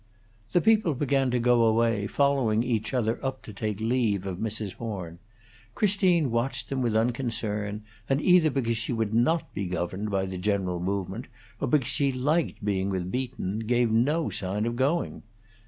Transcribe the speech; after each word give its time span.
The 0.53 0.61
people 0.61 0.95
began 0.95 1.29
to 1.29 1.37
go 1.37 1.61
away, 1.63 2.07
following 2.07 2.63
each 2.63 2.91
other 2.91 3.23
up 3.23 3.43
to 3.43 3.53
take 3.53 3.79
leave 3.79 4.25
of 4.25 4.39
Mrs. 4.39 4.73
Horn. 4.73 5.19
Christine 5.75 6.31
watched 6.31 6.69
them 6.69 6.81
with 6.81 6.95
unconcern, 6.95 7.83
and 8.09 8.19
either 8.19 8.49
because 8.49 8.77
she 8.77 8.93
would 8.93 9.13
not 9.13 9.53
be 9.53 9.67
governed 9.67 10.09
by 10.09 10.25
the 10.25 10.39
general 10.39 10.79
movement, 10.79 11.27
or 11.59 11.67
because 11.67 11.87
she 11.87 12.11
liked 12.11 12.65
being 12.65 12.89
with 12.89 13.11
Beaton, 13.11 13.59
gave 13.59 13.91
no 13.91 14.31
sign 14.31 14.65
of 14.65 14.75
going. 14.75 15.21